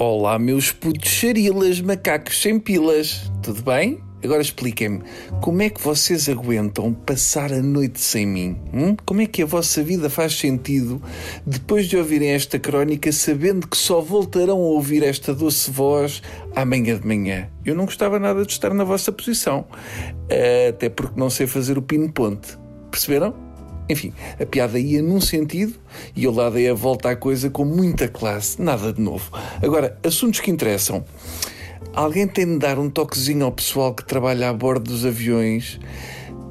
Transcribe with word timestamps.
Olá, 0.00 0.38
meus 0.38 0.70
putos 0.70 1.10
charilas, 1.10 1.80
macacos 1.80 2.40
sem 2.40 2.60
pilas. 2.60 3.28
Tudo 3.42 3.62
bem? 3.62 3.98
Agora 4.22 4.40
expliquem-me, 4.40 5.02
como 5.40 5.60
é 5.60 5.68
que 5.68 5.80
vocês 5.80 6.28
aguentam 6.28 6.94
passar 6.94 7.52
a 7.52 7.60
noite 7.60 8.00
sem 8.00 8.24
mim? 8.24 8.56
Hum? 8.72 8.94
Como 9.04 9.22
é 9.22 9.26
que 9.26 9.42
a 9.42 9.46
vossa 9.46 9.82
vida 9.82 10.08
faz 10.08 10.38
sentido 10.38 11.02
depois 11.44 11.88
de 11.88 11.96
ouvirem 11.96 12.30
esta 12.30 12.60
crónica, 12.60 13.10
sabendo 13.10 13.66
que 13.66 13.76
só 13.76 14.00
voltarão 14.00 14.58
a 14.58 14.68
ouvir 14.68 15.02
esta 15.02 15.34
doce 15.34 15.68
voz 15.68 16.22
amanhã 16.54 16.96
de 16.96 17.04
manhã? 17.04 17.50
Eu 17.64 17.74
não 17.74 17.84
gostava 17.84 18.20
nada 18.20 18.46
de 18.46 18.52
estar 18.52 18.72
na 18.72 18.84
vossa 18.84 19.10
posição, 19.10 19.66
até 20.68 20.88
porque 20.88 21.18
não 21.18 21.28
sei 21.28 21.48
fazer 21.48 21.76
o 21.76 21.82
pino-ponte. 21.82 22.56
Perceberam? 22.88 23.47
Enfim, 23.88 24.12
a 24.38 24.44
piada 24.44 24.78
ia 24.78 25.02
num 25.02 25.20
sentido 25.20 25.74
e 26.14 26.24
eu 26.24 26.32
lá 26.32 26.50
dei 26.50 26.68
a 26.68 26.74
volta 26.74 27.10
à 27.10 27.16
coisa 27.16 27.48
com 27.48 27.64
muita 27.64 28.06
classe, 28.06 28.60
nada 28.60 28.92
de 28.92 29.00
novo. 29.00 29.30
Agora, 29.62 29.98
assuntos 30.02 30.40
que 30.40 30.50
interessam. 30.50 31.04
Alguém 31.98 32.28
tem 32.28 32.46
de 32.46 32.58
dar 32.58 32.78
um 32.78 32.88
toquezinho 32.88 33.44
ao 33.44 33.50
pessoal 33.50 33.92
que 33.92 34.04
trabalha 34.04 34.50
a 34.50 34.52
bordo 34.52 34.84
dos 34.84 35.04
aviões 35.04 35.80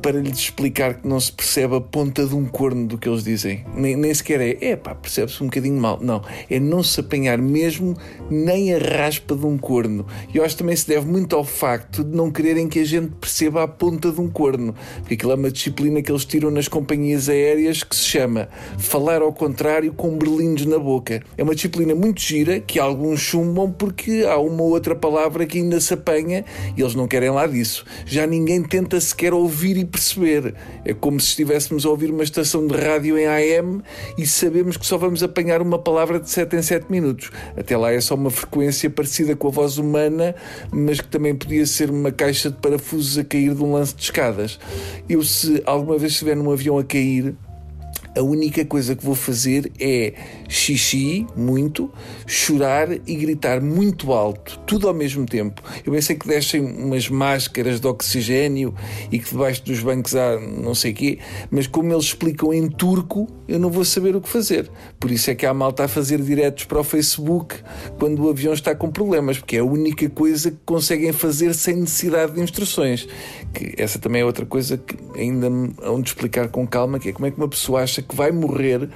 para 0.08 0.22
lhes 0.22 0.40
explicar 0.40 0.94
que 0.96 1.06
não 1.06 1.20
se 1.20 1.30
percebe 1.30 1.76
a 1.76 1.82
ponta 1.82 2.26
de 2.26 2.34
um 2.34 2.46
corno 2.46 2.88
do 2.88 2.98
que 2.98 3.10
eles 3.10 3.26
dizem. 3.26 3.66
Nem, 3.76 3.94
nem 3.98 4.14
sequer 4.14 4.40
é, 4.40 4.58
é 4.62 4.76
pá, 4.78 4.96
percebe-se 4.96 5.44
um 5.44 5.48
bocadinho 5.48 5.80
mal. 5.80 6.00
Não, 6.02 6.22
é 6.50 6.62
não 6.62 6.82
se 6.82 7.02
apanhar 7.02 7.38
mesmo 7.38 7.94
nem 8.30 8.74
a 8.74 8.78
raspa 8.78 9.36
de 9.36 9.46
um 9.46 9.58
corno. 9.58 10.06
E 10.34 10.38
eu 10.38 10.46
acho 10.46 10.56
que 10.56 10.60
também 10.60 10.78
se 10.78 10.88
deve 10.88 11.06
muito 11.06 11.36
ao 11.36 11.44
facto 11.44 12.06
de 12.06 12.16
não 12.16 12.32
quererem 12.32 12.70
que 12.70 12.80
a 12.80 12.86
gente 12.86 13.10
perceba 13.20 13.64
a 13.64 13.68
ponta 13.68 14.10
de 14.10 14.22
um 14.22 14.30
corno. 14.30 14.74
Porque 15.00 15.16
aquilo 15.16 15.34
é 15.34 15.36
uma 15.36 15.52
disciplina 15.52 16.02
que 16.02 16.10
eles 16.10 16.24
tiram 16.24 16.52
nas 16.52 16.70
companhias 16.70 17.28
aéreas 17.28 17.84
que 17.84 17.94
se 17.94 18.06
chama 18.06 18.48
falar 18.78 19.22
ao 19.22 19.34
contrário 19.34 19.92
com 19.92 20.18
berlindos 20.18 20.66
na 20.66 20.80
boca. 20.80 21.22
É 21.38 21.44
uma 21.44 21.54
disciplina 21.54 21.94
muito 21.94 22.22
gira 22.22 22.62
que 22.62 22.80
alguns 22.80 23.20
chumbam 23.20 23.72
porque 23.74 24.26
há 24.26 24.38
uma 24.38 24.64
outra 24.64 24.96
palavra 24.96 25.37
que 25.46 25.60
ainda 25.60 25.80
se 25.80 25.94
apanha 25.94 26.44
e 26.76 26.82
eles 26.82 26.96
não 26.96 27.08
querem 27.08 27.30
lá 27.30 27.46
disso. 27.48 27.86
Já 28.06 28.26
ninguém 28.26 28.64
tenta 28.64 29.00
sequer 29.00 29.34
ouvir 29.34 29.78
e 29.78 29.86
perceber. 29.86 30.56
É 30.86 30.94
como 30.94 31.20
se 31.20 31.28
estivéssemos 31.28 31.86
a 31.86 31.90
ouvir 31.90 32.10
uma 32.10 32.24
estação 32.24 32.66
de 32.66 32.76
rádio 32.76 33.18
em 33.18 33.26
AM 33.28 33.82
e 34.18 34.26
sabemos 34.26 34.78
que 34.78 34.86
só 34.86 34.98
vamos 34.98 35.22
apanhar 35.24 35.62
uma 35.62 35.80
palavra 35.80 36.20
de 36.20 36.30
7 36.30 36.56
em 36.56 36.62
7 36.62 36.92
minutos. 36.92 37.30
Até 37.56 37.78
lá 37.78 37.92
é 37.92 38.02
só 38.02 38.16
uma 38.16 38.30
frequência 38.30 38.90
parecida 38.90 39.36
com 39.36 39.48
a 39.48 39.52
voz 39.52 39.78
humana, 39.78 40.36
mas 40.72 41.02
que 41.02 41.08
também 41.08 41.36
podia 41.36 41.66
ser 41.66 41.90
uma 41.90 42.12
caixa 42.12 42.50
de 42.50 42.58
parafusos 42.58 43.18
a 43.18 43.24
cair 43.24 43.54
de 43.54 43.64
um 43.64 43.74
lance 43.74 43.96
de 43.96 44.04
escadas. 44.04 44.60
Eu, 45.08 45.24
se 45.24 45.62
alguma 45.66 45.98
vez 45.98 46.14
estiver 46.14 46.36
num 46.36 46.52
avião 46.52 46.78
a 46.78 46.84
cair, 46.84 47.36
a 48.18 48.24
única 48.24 48.66
coisa 48.66 48.96
que 48.96 49.06
vou 49.06 49.16
fazer 49.16 49.72
é 49.80 50.14
xixi, 50.50 51.26
muito, 51.36 51.92
chorar 52.26 52.92
e 52.92 53.16
gritar 53.16 53.62
muito 53.62 54.12
alto, 54.12 54.60
tudo 54.66 54.88
ao 54.88 54.94
mesmo 54.94 55.26
tempo. 55.26 55.62
Eu 55.86 55.94
pensei 55.94 56.16
que 56.16 56.28
deixem 56.28 56.62
umas 56.62 57.10
máscaras 57.10 57.80
de 57.80 57.88
oxigênio 57.88 58.74
e 59.12 59.20
que 59.20 59.30
debaixo 59.30 59.64
dos 59.64 59.80
bancos 59.82 60.16
há 60.16 60.40
não 60.40 60.74
sei 60.74 60.94
quê, 60.94 61.20
mas 61.52 61.68
como 61.68 61.94
eles 61.94 62.06
explicam 62.06 62.54
em 62.54 62.68
turco, 62.68 63.28
eu 63.48 63.60
não 63.60 63.70
vou 63.70 63.86
saber 63.86 64.16
o 64.16 64.22
que 64.22 64.30
fazer. 64.30 64.70
Por 65.00 65.12
isso 65.12 65.30
é 65.30 65.36
que 65.36 65.46
há 65.46 65.54
malta 65.54 65.86
a 65.86 65.88
fazer 65.88 66.22
diretos 66.22 66.66
para 66.66 66.80
o 66.80 66.84
Facebook 66.84 67.56
quando 68.00 68.24
o 68.24 68.30
avião 68.30 68.54
está 68.54 68.76
com 68.76 68.92
problemas, 68.92 69.38
porque 69.38 69.58
é 69.58 69.60
a 69.60 69.66
única 69.66 70.10
coisa 70.10 70.52
que 70.52 70.58
conseguem 70.66 71.14
fazer 71.14 71.54
sem 71.54 71.76
necessidade 71.76 72.34
de 72.34 72.42
instruções. 72.42 73.08
Que 73.54 73.74
essa 73.78 74.00
também 74.00 74.22
é 74.22 74.26
outra 74.26 74.46
coisa 74.46 74.78
que 74.78 74.98
ainda 75.20 75.48
hão 75.82 76.02
de 76.02 76.10
explicar 76.10 76.50
com 76.50 76.66
calma, 76.68 77.00
que 77.00 77.10
é 77.10 77.12
como 77.12 77.26
é 77.26 77.32
que 77.32 77.38
uma 77.38 77.48
pessoa 77.48 77.84
acha 77.84 78.02
que 78.08 78.16
vai 78.16 78.32
morrer 78.32 78.90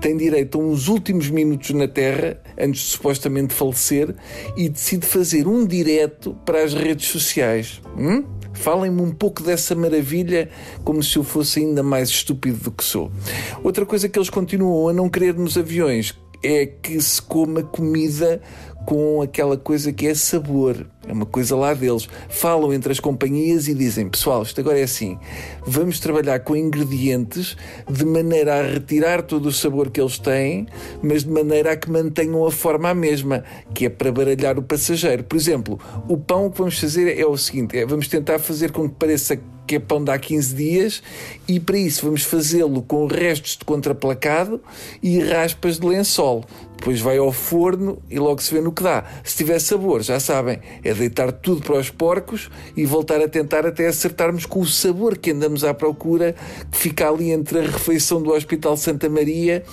tem 0.00 0.16
direito 0.16 0.60
a 0.60 0.62
uns 0.62 0.88
últimos 0.88 1.30
minutos 1.30 1.70
na 1.70 1.88
Terra, 1.88 2.40
antes 2.58 2.82
de 2.82 2.86
supostamente 2.88 3.54
falecer, 3.54 4.14
e 4.56 4.68
decide 4.68 5.06
fazer 5.06 5.46
um 5.46 5.66
direto 5.66 6.36
para 6.44 6.62
as 6.62 6.74
redes 6.74 7.08
sociais. 7.08 7.80
Hum? 7.96 8.24
Falem-me 8.52 9.00
um 9.02 9.12
pouco 9.12 9.42
dessa 9.42 9.74
maravilha, 9.74 10.48
como 10.84 11.02
se 11.02 11.16
eu 11.16 11.22
fosse 11.22 11.60
ainda 11.60 11.82
mais 11.82 12.08
estúpido 12.08 12.58
do 12.58 12.70
que 12.72 12.84
sou. 12.84 13.10
Outra 13.62 13.86
coisa 13.86 14.08
que 14.08 14.18
eles 14.18 14.30
continuam 14.30 14.88
a 14.88 14.92
não 14.92 15.08
querer 15.08 15.34
nos 15.34 15.56
aviões 15.56 16.18
é 16.42 16.66
que 16.66 17.00
se 17.00 17.20
coma 17.20 17.62
comida 17.62 18.40
com 18.84 19.20
aquela 19.22 19.56
coisa 19.56 19.92
que 19.92 20.06
é 20.06 20.14
sabor. 20.14 20.86
É 21.08 21.12
uma 21.12 21.26
coisa 21.26 21.56
lá 21.56 21.72
deles. 21.72 22.08
Falam 22.28 22.72
entre 22.72 22.92
as 22.92 23.00
companhias 23.00 23.66
e 23.66 23.74
dizem: 23.74 24.08
pessoal, 24.08 24.42
isto 24.42 24.60
agora 24.60 24.78
é 24.78 24.82
assim. 24.82 25.18
Vamos 25.66 25.98
trabalhar 25.98 26.40
com 26.40 26.54
ingredientes 26.54 27.56
de 27.90 28.04
maneira 28.04 28.58
a 28.58 28.62
retirar 28.62 29.22
todo 29.22 29.46
o 29.46 29.52
sabor 29.52 29.90
que 29.90 30.00
eles 30.00 30.18
têm, 30.18 30.66
mas 31.02 31.24
de 31.24 31.30
maneira 31.30 31.72
a 31.72 31.76
que 31.76 31.90
mantenham 31.90 32.46
a 32.46 32.50
forma 32.50 32.90
a 32.90 32.94
mesma, 32.94 33.42
que 33.74 33.86
é 33.86 33.88
para 33.88 34.12
baralhar 34.12 34.58
o 34.58 34.62
passageiro. 34.62 35.24
Por 35.24 35.36
exemplo, 35.36 35.80
o 36.08 36.16
pão 36.16 36.50
que 36.50 36.58
vamos 36.58 36.78
fazer 36.78 37.18
é 37.18 37.26
o 37.26 37.36
seguinte: 37.36 37.76
é, 37.78 37.86
vamos 37.86 38.06
tentar 38.06 38.38
fazer 38.38 38.70
com 38.70 38.88
que 38.88 38.94
pareça 38.94 39.38
que 39.68 39.76
é 39.76 39.78
pão 39.78 40.02
de 40.02 40.10
há 40.10 40.18
15 40.18 40.54
dias, 40.54 41.02
e 41.46 41.60
para 41.60 41.76
isso 41.76 42.06
vamos 42.06 42.22
fazê-lo 42.22 42.80
com 42.82 43.06
restos 43.06 43.56
de 43.58 43.64
contraplacado 43.66 44.62
e 45.02 45.20
raspas 45.20 45.78
de 45.78 45.86
lençol. 45.86 46.44
Depois 46.78 47.00
vai 47.00 47.18
ao 47.18 47.30
forno 47.32 48.00
e 48.08 48.18
logo 48.18 48.40
se 48.40 48.54
vê 48.54 48.60
no 48.60 48.72
que 48.72 48.82
dá. 48.82 49.04
Se 49.22 49.36
tiver 49.36 49.58
sabor, 49.58 50.02
já 50.02 50.18
sabem, 50.18 50.60
é 50.82 50.92
deitar 50.98 51.32
tudo 51.32 51.62
para 51.62 51.78
os 51.78 51.90
porcos 51.90 52.48
e 52.76 52.84
voltar 52.84 53.20
a 53.20 53.28
tentar 53.28 53.66
até 53.66 53.86
acertarmos 53.86 54.46
com 54.46 54.60
o 54.60 54.66
sabor 54.66 55.18
que 55.18 55.32
andamos 55.32 55.64
à 55.64 55.74
procura, 55.74 56.34
que 56.70 56.78
fica 56.78 57.08
ali 57.08 57.30
entre 57.30 57.58
a 57.58 57.62
refeição 57.62 58.22
do 58.22 58.30
Hospital 58.30 58.76
Santa 58.76 59.08
Maria 59.08 59.64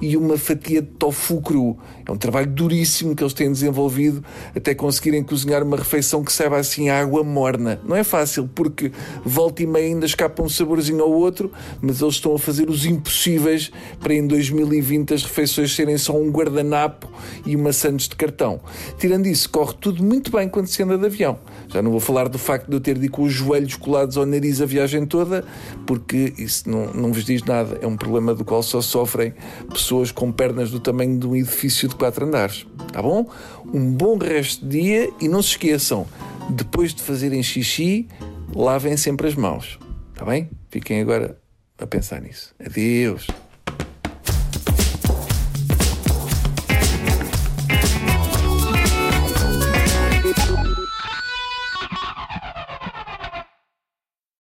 e 0.00 0.16
uma 0.16 0.36
fatia 0.38 0.80
de 0.80 0.88
tofu 0.88 1.40
cru. 1.40 1.76
É 2.06 2.12
um 2.12 2.16
trabalho 2.16 2.48
duríssimo 2.48 3.14
que 3.14 3.22
eles 3.22 3.32
têm 3.32 3.50
desenvolvido 3.50 4.24
até 4.54 4.74
conseguirem 4.74 5.22
cozinhar 5.22 5.62
uma 5.62 5.76
refeição 5.76 6.22
que 6.22 6.32
saiba 6.32 6.58
assim 6.58 6.88
a 6.88 7.00
água 7.00 7.24
morna. 7.24 7.80
Não 7.84 7.96
é 7.96 8.04
fácil, 8.04 8.48
porque 8.54 8.92
volta 9.24 9.62
e 9.62 9.66
meia 9.66 9.86
ainda 9.86 10.06
escapa 10.06 10.42
um 10.42 10.48
saborzinho 10.48 11.02
ao 11.02 11.10
outro, 11.10 11.50
mas 11.80 12.00
eles 12.00 12.14
estão 12.14 12.34
a 12.34 12.38
fazer 12.38 12.68
os 12.68 12.84
impossíveis 12.84 13.70
para 14.00 14.14
em 14.14 14.26
2020 14.26 15.14
as 15.14 15.22
refeições 15.22 15.74
serem 15.74 15.96
só 15.98 16.16
um 16.16 16.30
guarda 16.30 16.52
guardanapo 16.52 17.10
e 17.46 17.56
uma 17.56 17.72
sandes 17.72 18.08
de 18.08 18.16
cartão. 18.16 18.60
Tirando 18.98 19.26
isso, 19.26 19.48
corre 19.48 19.74
tudo 19.80 20.02
muito 20.02 20.30
bem 20.30 20.48
quando 20.48 20.68
anda 20.80 20.96
de 20.96 21.06
avião. 21.06 21.38
Já 21.68 21.82
não 21.82 21.90
vou 21.90 21.98
falar 21.98 22.28
do 22.28 22.38
facto 22.38 22.68
de 22.68 22.76
eu 22.76 22.80
ter 22.80 22.96
de 22.96 23.06
ir 23.06 23.08
com 23.08 23.24
os 23.24 23.32
joelhos 23.32 23.74
colados 23.74 24.16
ao 24.16 24.24
nariz 24.24 24.60
a 24.60 24.66
viagem 24.66 25.04
toda, 25.04 25.44
porque 25.84 26.32
isso 26.38 26.70
não, 26.70 26.92
não 26.92 27.12
vos 27.12 27.24
diz 27.24 27.42
nada. 27.42 27.78
É 27.82 27.86
um 27.86 27.96
problema 27.96 28.34
do 28.34 28.44
qual 28.44 28.62
só 28.62 28.80
sofrem 28.80 29.34
pessoas 29.68 30.12
com 30.12 30.30
pernas 30.30 30.70
do 30.70 30.78
tamanho 30.78 31.18
de 31.18 31.26
um 31.26 31.34
edifício 31.34 31.88
de 31.88 31.96
quatro 31.96 32.24
andares. 32.24 32.64
Tá 32.92 33.02
bom? 33.02 33.28
Um 33.74 33.92
bom 33.92 34.16
resto 34.16 34.64
de 34.64 34.80
dia 34.80 35.10
e 35.20 35.28
não 35.28 35.42
se 35.42 35.50
esqueçam, 35.50 36.06
depois 36.50 36.94
de 36.94 37.02
fazerem 37.02 37.42
xixi, 37.42 38.08
lavem 38.54 38.96
sempre 38.96 39.26
as 39.26 39.34
mãos. 39.34 39.78
Tá 40.14 40.24
bem? 40.24 40.48
Fiquem 40.70 41.00
agora 41.00 41.36
a 41.78 41.86
pensar 41.86 42.20
nisso. 42.20 42.54
Adeus. 42.64 43.26